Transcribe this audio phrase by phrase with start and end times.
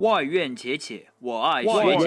[0.00, 2.06] 外院且且，我爱外学姐。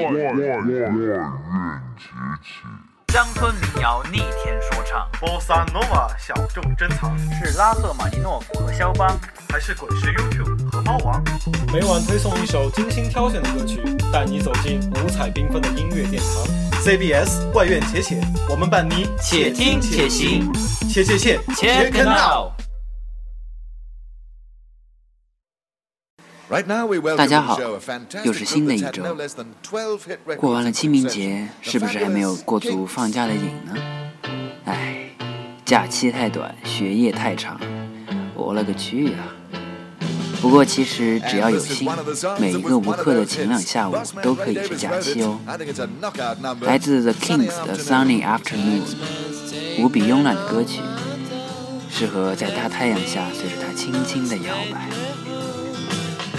[3.13, 9.07] 乡村民谣逆天说唱，波萨诺瓦小众珍藏，是拉赫玛尼诺夫和肖邦。
[9.47, 11.23] 还是滚石 YouTube 和猫王？
[11.71, 13.79] 每晚推送一首精心挑选的歌曲，
[14.11, 16.81] 带你走进五彩缤纷的音乐殿堂。
[16.81, 20.51] CBS 外院且且，我们伴你且听且行，
[20.89, 22.52] 且且且 Check it out！
[27.17, 27.59] 大家好，
[28.23, 29.03] 又是新的一周。
[30.37, 33.73] 过完了清明节，是不是还没有过足放假的瘾呢？
[34.65, 35.09] 唉，
[35.65, 37.59] 假期太短，学业太长，
[38.35, 39.17] 我勒个去呀！
[40.41, 41.89] 不过其实只要有心，
[42.37, 45.39] 每一个无课的晴朗下午都可以是假期哦。
[46.61, 48.83] 来自 The Kings 的 Sunny Afternoon，
[49.79, 50.81] 无比慵懒的歌曲，
[51.89, 54.87] 适合在大太阳下随着它轻轻的摇摆。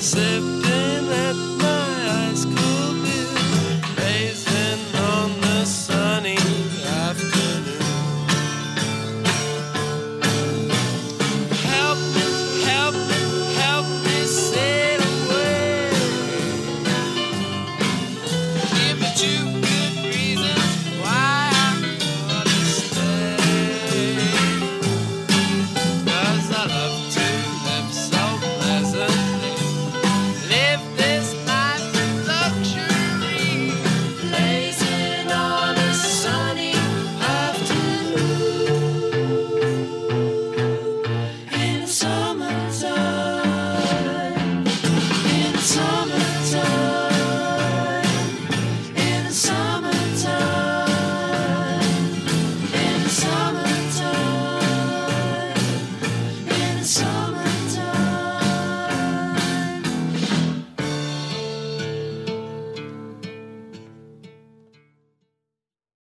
[0.00, 0.67] Sip